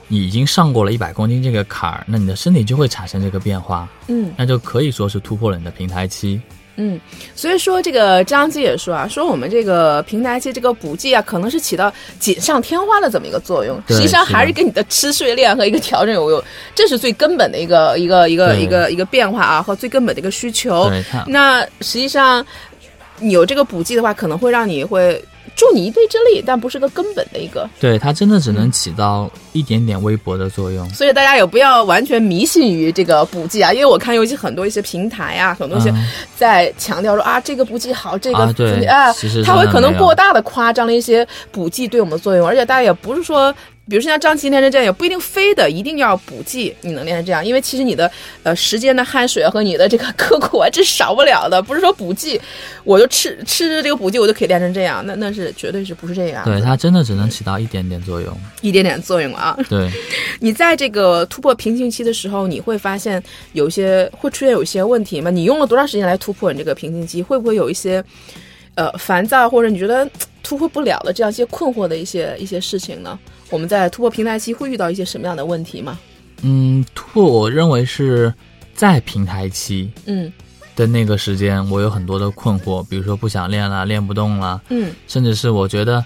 [0.09, 6.39] 你已经上过了一百公斤这个坎儿，那你的身体就会产生这个变化，嗯那就可以说是突破了你的平台期。
[6.77, 7.01] 嗯，
[7.37, 20.91] 所以说这个张继也说啊，说我们这个平台期这个补剂啊，可能是起到锦上添花的这么一个作用，实际上还是跟你的吃睡练和一个调整有有，这是最根本的一个一个一个一个一个变化啊，和最根本的一个需求。
[21.27, 22.45] 那实际上，
[23.21, 25.23] 你有这个补剂的话，可能会让你会
[25.57, 27.69] 助你一臂之力，但不是个根本的一个。
[27.81, 30.89] 对它真的只能起到一点点微薄的作用。
[30.91, 38.39] 所以大家也不要完全迷信于这个补剂啊，因为我看尤其很多一些平台啊，很多一些嗯在强调说啊，这个补剂好，这个
[38.89, 39.13] 啊
[39.45, 43.55] 它会可能过大的夸张了一些补剂对我们的作用，而且大家也不是说。
[43.89, 48.11] 比如说像张琪练成这样，也不一定非得一定要补剂，你能练成这样，因为其实你的
[48.43, 51.61] 呃时间的汗水和你的这个刻苦啊，这少不了的。
[51.61, 52.41] 不是说补剂，
[52.85, 56.45] 我就吃吃这个补剂，我就可以练成这样，那那是绝对是不是这样？
[56.45, 58.35] 对，它真的只能起到一点点作用。
[58.63, 59.57] 一点点作用啊。
[59.69, 59.91] 对，
[60.41, 65.31] 你在这个突破瓶颈期的时候，你会发现有些会出现有些问题吗？
[65.31, 67.23] 你用了多长时间来突破你这个瓶颈期？
[67.23, 68.03] 会不会有一些
[68.75, 70.09] 呃烦躁，或者你觉得
[70.43, 73.19] 突破不了的这样一些困惑的一些一些事情呢？
[73.51, 75.99] 我们在突破平台期会遇到一些什么样的问题吗？
[76.43, 78.33] 嗯，突破我认为是
[78.75, 80.33] 在平台期嗯
[80.77, 86.05] 的那个时间，我有很多的困惑，比如说不想练了，练不动了，嗯甚至是我觉得，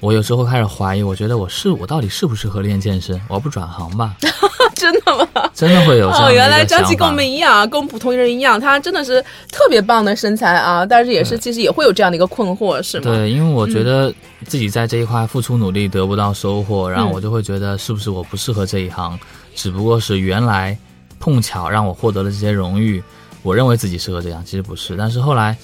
[0.00, 3.20] 我有时候会开始怀疑，我觉得我是我到底适不适合练健身？
[3.28, 4.14] 我要不转行吧？
[4.76, 5.50] 真的吗？
[5.52, 13.12] 真的会有这样哦，原来张琪跟我们一样啊，跟我们普通人一样，他真的是特别棒的身材啊，但是也是其实也会有这样的一个困惑，是吗？
[13.12, 14.14] 对，因为我觉得
[14.46, 19.18] 自己在这一块付出努力得不到收获，然后嗯我就会觉得是不是我不适合这一行？
[19.56, 20.78] 只不过是原来
[21.18, 23.02] 碰巧让我获得了这些荣誉，
[23.42, 24.96] 我认为自己适合这样，其实不是。
[24.96, 25.56] 但是后来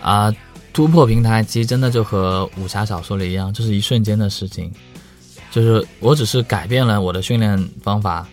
[0.00, 0.32] 啊、
[0.78, 4.70] 突破平台期真的就和武侠小说里一样，就是一瞬间的事情。
[5.50, 8.24] 就是我只是改变了我的训练方法，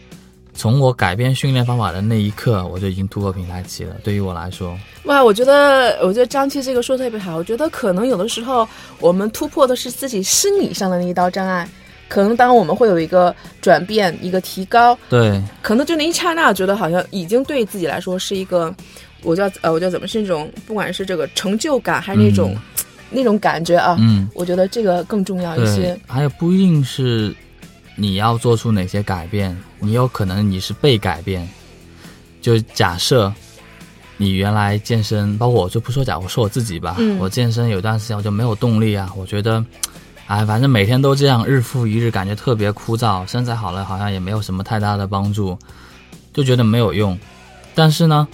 [0.53, 3.95] 从我改变训练方法的那一刻，我就已经突破平台期了。
[4.03, 7.35] 对于我来说，哇，我觉得，我觉得张琪这个说的特别好。
[7.35, 8.67] 我觉得可能有的时候
[8.99, 11.67] 我们突破的是自己心理上的那一道障碍，
[12.07, 18.71] 可能当我们会有一个转变、一个提高，对可能就那一刹那，觉得好像已经对自己来说是一个，
[19.25, 22.55] 我叫呃，我叫怎么是那种，不管是这个成就感还是那种、
[23.09, 24.29] 那种感觉啊，嗯。
[24.33, 27.35] 我觉得这个更重要一些。，还有不一定是
[27.95, 31.47] 你要做出哪些改变，你有可能你是被改变。
[32.41, 33.33] 就假设
[34.17, 39.65] 你原来健身，包括我就不说假，我说我自己吧，嗯我健身有段时间我就没有动力啊，我觉得，
[40.27, 45.57] 哎，反正每天都这样，日复一日，感觉特别枯燥，身材好了好像也没有什么太大的帮助，
[46.33, 47.17] 就觉得没有用。
[47.73, 48.27] 但是呢，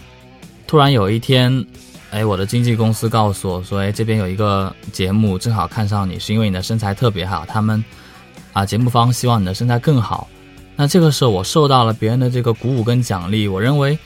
[0.72, 1.66] 突然有一天，
[2.12, 7.84] 哎，我的经纪公司告诉我说，哎，这边有一个节目正好看上你，是因为你的身材特别好，他们
[8.54, 10.30] 啊节目方希望你的身材更好。
[10.78, 14.00] 那这个时候我受到了别人的这个鼓舞跟奖励，我认为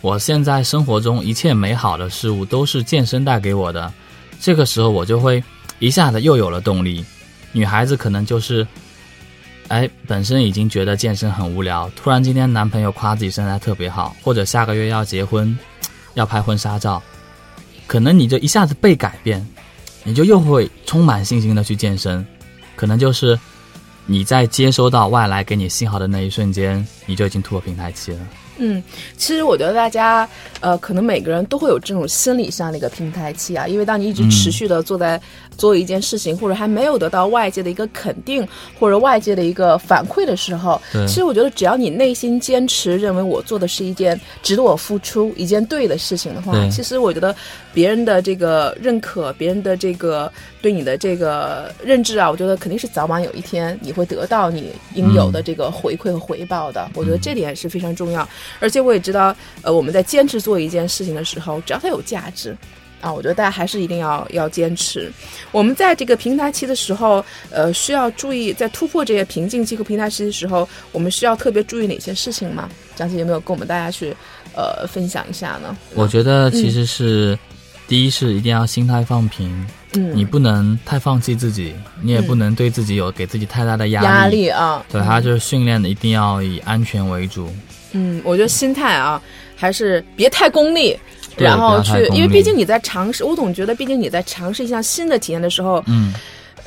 [0.00, 3.92] 我现在生活中一切美好的事物都是健身带给我的。
[4.40, 5.44] 这个时候我就会
[5.78, 7.04] 一下子又有了动力。
[7.52, 8.66] 女孩子可能就是，
[9.68, 15.54] 哎，本身已经觉得健身很无聊，突然今天男朋友夸自己身材特别好，或者下个月要结婚，
[16.18, 17.00] 要拍婚纱照，
[17.86, 19.46] 可能你就一下子被改变，
[20.02, 22.26] 你就又会充满信心的去健身。
[22.74, 23.38] 可能就是
[24.04, 28.18] 你在接收到外来给你信号的那一瞬间，你就已经突破平台期了。
[28.60, 28.82] 嗯，
[29.16, 35.20] 其实我觉得大家，呃，可能每个人都会有这种心理上的一个平台期啊，因为当你一直持续的坐在
[35.58, 38.46] 做一件事情，或者还没有得到外界的一个肯定
[38.78, 47.34] 或者外界的一个反馈的时候，其实我觉得只要你内心坚持，认为我做的是一件值得我付出、一件对的事情的话，其实我觉得
[47.74, 50.32] 别人的这个认可，别人的这个
[50.62, 56.88] 对你的这个认知啊，我觉得肯定是早晚有一天你会得到你应有的这个回馈和回报的。
[56.94, 58.26] 我觉得这点是非常重要。
[58.60, 62.56] 而且我也知道，呃，我们在坚持做一件事情的时候，只要它有价值，
[63.00, 65.12] 啊，我觉得大家还是一定要要坚持。
[65.52, 72.68] 我们在这个平台期的时候，呃，需要注意在突破这些瓶颈期和平台期的时候，我们需要特别注意哪些事情吗？
[72.96, 74.14] 张姐有没有跟我们大家去
[74.54, 75.76] 呃分享一下呢？
[75.94, 77.38] 我觉得其实是
[77.86, 84.84] 第一是一定要心态放平，嗯，你不能太放弃自己，你也不能对自己有给自己太大的压力压力啊。
[84.90, 87.48] 对，还有就是训练的一定要以安全为主。
[87.92, 89.22] 嗯，我觉得心态啊，
[89.56, 90.98] 还是别太功利，
[91.38, 96.12] 然后去，因为毕竟你在尝试，我总觉得，毕竟你在尝试一项新的体验的时候，嗯，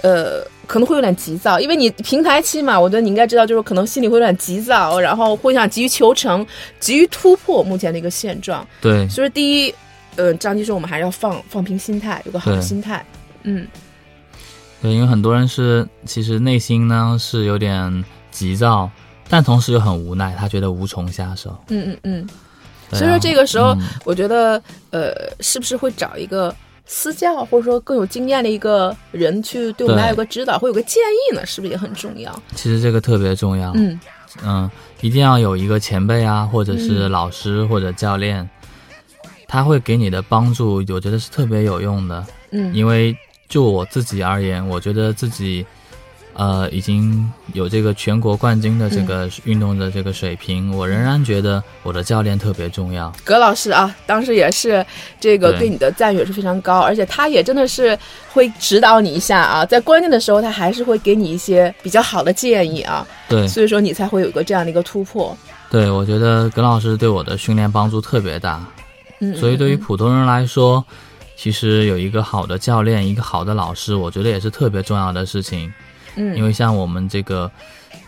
[0.01, 6.45] 呃，可能会有点急躁，因为你平台期嘛，我觉得你应该知道，就是可能心里会有点急躁，然后会想急于求成，
[6.79, 8.65] 急于突破目前的一个现状。
[8.79, 9.75] 对，所以第一，
[10.15, 13.05] 呃，张继说我们还是要放放平心态，有个好的心态。
[13.43, 13.67] 嗯，
[14.81, 18.89] 对，因为很多人是其实内心呢是有点急躁。
[19.33, 21.57] 但同时又很无奈，他觉得无从下手。
[21.69, 22.29] 嗯嗯嗯，
[22.93, 31.45] 所以说这个时候，我觉得，呃，是不是会找一个私教，或者说更有经验的一个人去对我们来有个指导，会有个建议呢？
[31.45, 32.31] 是不是也很重要？
[32.55, 33.71] 其实这个特别重要。
[33.75, 33.99] 嗯
[34.43, 34.69] 嗯，
[35.01, 38.49] 一定要有一个前辈啊，或者是老师或者教练，
[39.47, 42.25] 他会给你的帮助，我觉得是特别有用的。
[42.51, 43.15] 嗯，因为
[43.47, 45.65] 就我自己而言，我觉得自己。
[46.33, 53.11] 呃，已经有这个全国冠军的这个运动的这个水平，我仍然觉得我的教练特别重要。
[53.23, 54.85] 葛老师啊，当时也是
[55.19, 57.97] 这个对你的赞誉也是非常高，而且他也真的是
[58.31, 63.05] 会指导你一下啊，在关键的时候他还是会给你一些比较好的建议啊。
[63.27, 65.37] 对，所以说你才会有一个这样的一个突破。
[65.69, 68.65] 对，我觉得葛老师对我的训练帮助特别大。
[69.19, 70.83] 嗯，所以对于普通人来说，
[71.35, 75.71] 其实有一个好的教练，一个好的老师，我觉得也是特别重要的事情。
[76.15, 77.49] 嗯，因为像我们这个，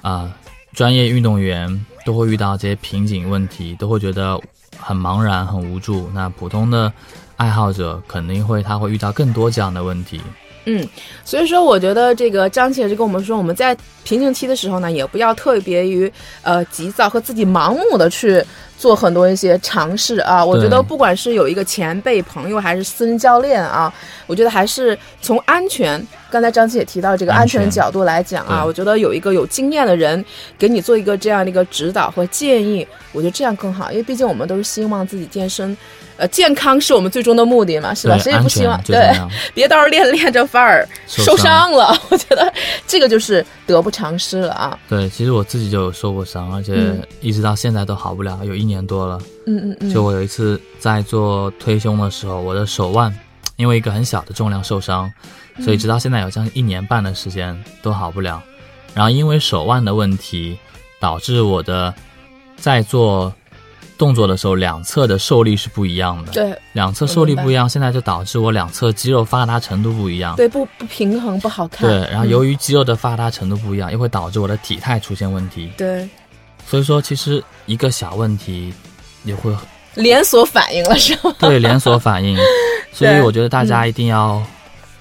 [0.02, 0.32] 啊，
[0.74, 4.40] 专业运动员都会遇到这些瓶颈问题，都会觉得
[4.78, 6.10] 很茫然、很无助。
[6.14, 6.92] 那普通的
[7.38, 10.20] 爱好者肯定会，他会遇到更多这样的问题。
[10.66, 10.88] 嗯，
[11.26, 18.42] 所以说，我觉得这个张姐就跟我们说，我们在瓶颈期的时候呢，也不要特别于呃急躁和自己盲目的去
[18.78, 20.44] 做很多一些尝试啊。
[20.44, 23.94] 我觉得不管是有一个前辈朋友还是私人教练啊，
[24.26, 26.06] 我觉得还是从安全。
[26.34, 30.26] 刚才张琪也提到这个安全角度来讲啊，我觉得有一个有经验的人
[30.58, 35.78] 给你做一个这样的一个指导和建议，我觉得这样更好，因为毕竟我们都是希望自己健身，
[36.18, 38.18] 呃，健康是我们最终的目的嘛，是吧？
[38.18, 39.12] 谁也不希望对，
[39.54, 42.52] 别到时候练练着反儿受伤了，我觉得
[42.88, 44.80] 这个就是得不偿失了啊。
[44.90, 46.74] 对，其实我自己就有受过伤，而且
[47.22, 49.20] 一直到现在都好不了，有一年多了。
[49.46, 49.94] 嗯嗯嗯。
[49.94, 53.14] 就我有一次在做推胸的时候，我的手腕
[53.56, 55.12] 因为一个很小的重量受伤。
[55.62, 58.42] 所以直到现在有将近一年半的时间都好不了，
[58.94, 60.58] 然后因为手腕的问题，
[61.00, 61.94] 导致我的
[62.56, 63.32] 在做
[63.98, 66.32] 动作的时候两侧的受力是不一样的。
[66.32, 70.36] 对，两侧受力不一样，现在就导致我两侧肌肉发达程度不一样。
[70.36, 71.88] 对，不不平衡，不好看。
[71.88, 75.72] 对，然后由于肌肉的发达程度不一样，又会导致我的体态出现问题。
[75.78, 76.10] 对，
[76.66, 78.74] 所以说其实一个小问题
[79.24, 79.56] 也会
[79.94, 81.34] 连锁反应了，是吗？
[81.40, 82.38] 对，连锁反应。
[82.92, 84.42] 所以我觉得大家一定要。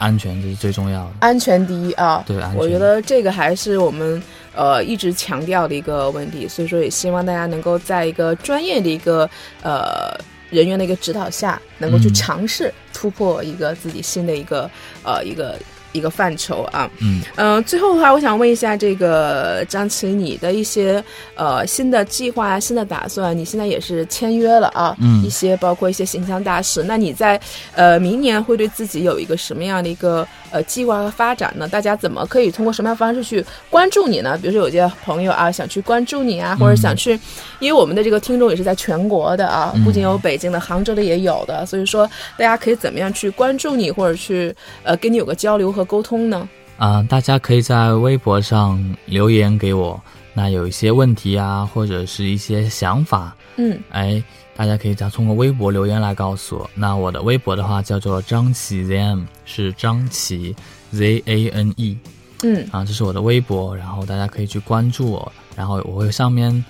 [0.02, 2.24] 安全这是最重要的，安全第一啊！
[2.26, 4.20] 对，我觉得这个还是我们
[4.52, 9.30] 呃一直强调的一个问题，所以说也希望大家能够在一个专业的一个
[9.62, 10.12] 呃
[10.50, 14.68] 人员的一个指导下，能够去尝试突破一个自己新的一个
[15.04, 15.56] 呃一个。
[15.92, 21.02] 一个范畴啊，嗯嗯，最后的话，我想问一下这个张琪，你的一些
[21.34, 27.38] 呃新的计划、新的打算，你现在也是签约了啊，嗯，一些包括一些形象大使，那你在
[27.74, 31.68] 呃明年会对自己有一个什么样的一个呃计划和发展呢？
[31.68, 34.38] 大家怎么可以通过什么样方式去关注你呢？
[34.40, 37.20] 比如说有些朋友啊想去关注你啊，或者想去，
[37.60, 45.81] 因为我们的这个听众也是在全国的啊，不仅有北京的、杭州的也有的，所以说大家可以怎么样去关注你，或者去呃跟你有个交流和。
[45.84, 46.48] 沟通呢？
[46.78, 50.00] 啊，大家可以在微博上留言给我。
[50.34, 54.22] 那有一些问题啊，或者是一些想法，嗯，哎，
[54.56, 56.70] 大家可以再通过微博留言来告诉我。
[56.74, 60.56] 那我的微博的话叫做张琪 zm，是张琪
[60.90, 61.96] z a n e。
[62.44, 66.64] 嗯啊，这是我的微博，然后大家可以去关注我，然后我会上面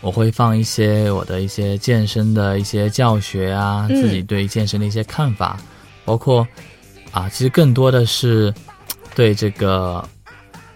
[0.00, 5.60] 我会放一些我的一些健身的一些教学啊，嗯自己对健身的一些看法，
[6.04, 6.44] 包括
[7.16, 8.52] 啊，其实更多的是
[9.14, 10.06] 对这个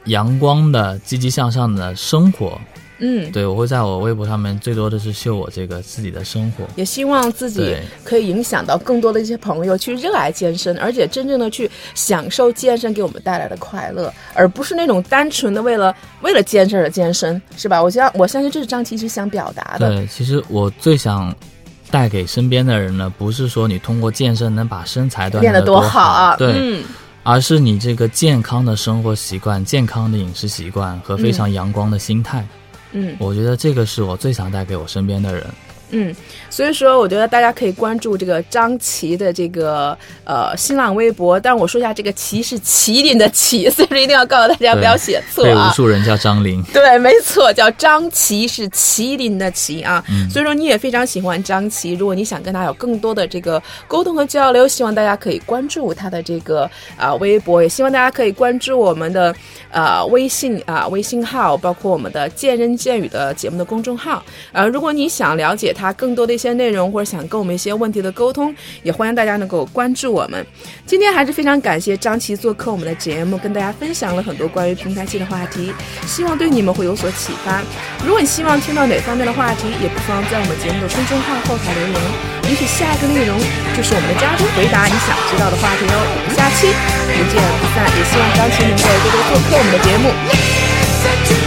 [0.07, 2.59] 阳光的、积极向上的生活。
[3.03, 6.65] 嗯，对我会在我微博上面最多的是秀我这个自己的生活。
[6.77, 17.83] 也希望自己可以影响到更多的一些朋友去热爱健身，而且真正的去享受健身给我们带来的快乐，而不是那种单纯的为了为了健身而健身，是吧？
[17.83, 19.95] 我相我相信这是张琪是想表达的。
[19.95, 21.35] 对，其实我最想
[21.91, 26.37] 带给身边的人呢，不是说你通过健身能把身材锻炼得得多好啊！
[26.37, 26.85] 对，嗯
[27.23, 32.47] 而是你这个健康的生活习惯、健康的饮食习惯和非常阳光的心态。
[32.93, 35.47] 嗯我觉得这个是我最想带给我身边的人。
[35.91, 36.15] 嗯，
[36.49, 45.73] 所以说我觉得大家可以关注这个张琪的这个呃新浪微博，但我说一下，这个“琪”是麒麟的“麒”，所以说一定要告诉大家不要写错被无啊。
[45.73, 46.63] 数人叫张琳。
[46.73, 50.05] 对，没错，叫张琪，是麒麟的麒啊。
[50.09, 59.35] 嗯所以说你也非常喜欢张琪，如果你想跟他有更多的这个沟通和交流，希望大家可以关注他的这个啊、微博，也希望大家可以关注我们的
[59.71, 64.23] 呃微信啊、微信号，包括我们的见人见语的节目的公众号。
[64.53, 70.45] 呃，如果你想了解他他更多的一些内容，或者想跟我们一些问题的沟通，也欢迎大家能够关注我们。
[70.85, 75.73] 今天还是非常感谢张琪做客我们的节目，跟大家分享了很多关于平台期的话题，
[76.07, 77.63] 希望对你们会有所启发。
[78.05, 81.97] 如果你希望听到哪方面的话题，也不妨在我们节目的公众号后台留言，
[82.51, 83.39] 也许下一个内容
[83.75, 85.97] 就是我们的嘉宾回答你想知道的话题哦。
[85.97, 86.69] 我们下期
[87.17, 91.40] 不见不散，也希望张琪能够多多做客我们的节目。